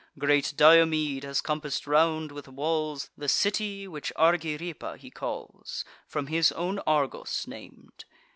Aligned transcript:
Great 0.17 0.55
Diomede 0.57 1.23
has 1.23 1.41
compass'd 1.41 1.85
round 1.85 2.31
with 2.31 2.47
walls 2.47 3.11
The 3.15 3.29
city, 3.29 3.87
which 3.87 4.11
Argyripa 4.15 4.97
he 4.97 5.11
calls, 5.11 5.85
From 6.07 6.25
his 6.25 6.51
own 6.53 6.79
Argos 6.87 7.45
nam'd. 7.47 8.05